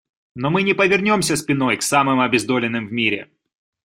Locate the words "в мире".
2.87-3.29